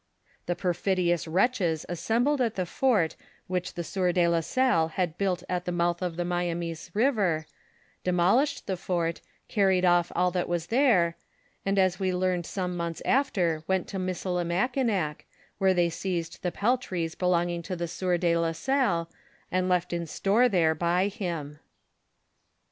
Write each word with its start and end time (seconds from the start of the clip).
The 0.47 0.55
perfidious 0.55 1.27
wretches 1.27 1.85
assembled 1.87 2.41
at 2.41 2.55
the 2.55 2.65
fort 2.65 3.15
which 3.45 3.75
the 3.75 3.83
sieur 3.83 4.11
de 4.11 4.27
la 4.27 4.39
Salle 4.39 4.87
had 4.95 5.15
built 5.15 5.43
at 5.47 5.65
the 5.65 5.71
mouth 5.71 6.01
of 6.01 6.15
the 6.15 6.25
Myamis' 6.25 6.89
river, 6.95 7.45
demolished 8.03 8.65
the 8.65 8.77
fort, 8.77 9.21
carried 9.47 9.85
off 9.85 10.11
all 10.15 10.31
that 10.31 10.49
was 10.49 10.65
there, 10.73 11.17
and 11.67 11.77
as 11.77 11.99
we 11.99 12.11
learned 12.11 12.45
soiue 12.45 12.73
months 12.73 13.03
after, 13.05 13.63
went 13.67 13.87
to 13.89 13.99
Missilimackinac, 13.99 15.27
where 15.59 15.71
they 15.75 15.91
seized 15.91 16.41
the 16.41 16.51
peltries 16.51 17.13
belonging 17.13 17.61
to 17.61 17.75
the 17.75 17.87
sieur 17.87 18.17
de 18.17 18.35
la 18.35 18.53
Salle, 18.53 19.07
and 19.51 19.69
left 19.69 19.93
in 19.93 20.07
store 20.07 20.49
there 20.49 20.73
by 20.73 21.09
him. 21.09 21.59